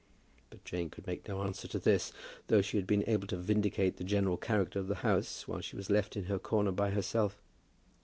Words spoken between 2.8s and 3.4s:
been able to